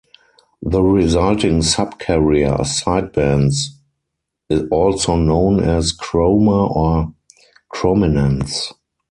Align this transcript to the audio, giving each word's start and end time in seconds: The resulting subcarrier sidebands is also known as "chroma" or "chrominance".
The 0.63 0.81
resulting 0.81 1.59
subcarrier 1.59 2.61
sidebands 2.61 3.67
is 4.49 4.63
also 4.71 5.15
known 5.15 5.59
as 5.63 5.93
"chroma" 5.95 6.75
or 6.75 7.13
"chrominance". 7.71 8.73